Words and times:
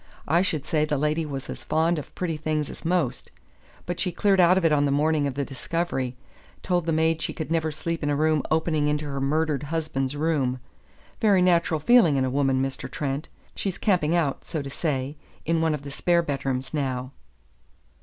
I 0.27 0.41
should 0.41 0.65
say 0.65 0.83
the 0.83 0.97
lady 0.97 1.27
was 1.27 1.47
as 1.47 1.63
fond 1.63 1.99
of 1.99 2.15
pretty 2.15 2.35
things 2.35 2.71
as 2.71 2.83
most. 2.83 3.29
But 3.85 3.99
she 3.99 4.11
cleared 4.11 4.39
out 4.39 4.57
of 4.57 4.65
it 4.65 4.71
on 4.71 4.85
the 4.85 4.89
morning 4.91 5.27
of 5.27 5.35
the 5.35 5.45
discovery 5.45 6.15
told 6.63 6.87
the 6.87 6.91
maid 6.91 7.21
she 7.21 7.33
could 7.33 7.51
never 7.51 7.71
sleep 7.71 8.01
in 8.01 8.09
a 8.09 8.15
room 8.15 8.41
opening 8.49 8.87
into 8.87 9.05
her 9.05 9.21
murdered 9.21 9.61
husband's 9.61 10.15
room. 10.15 10.59
Very 11.19 11.43
natural 11.43 11.79
feeling 11.79 12.17
in 12.17 12.25
a 12.25 12.31
woman, 12.31 12.63
Mr. 12.63 12.89
Trent. 12.89 13.29
She's 13.53 13.77
camping 13.77 14.15
out, 14.15 14.43
so 14.43 14.63
to 14.63 14.71
say, 14.71 15.17
in 15.45 15.61
one 15.61 15.75
of 15.75 15.83
the 15.83 15.91
spare 15.91 16.23
bedrooms 16.23 16.73
now." 16.73 17.11